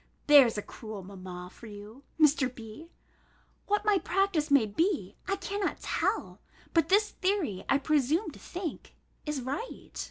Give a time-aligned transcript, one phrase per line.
[0.25, 2.49] There's a cruel mamma for you, Mr.
[2.55, 2.89] B.!
[3.67, 6.41] What my practice may be, I cannot tell;
[6.73, 8.95] but this theory, I presume to think,
[9.27, 9.91] is right.